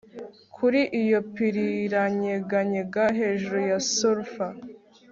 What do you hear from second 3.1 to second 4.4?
hejuru ya surf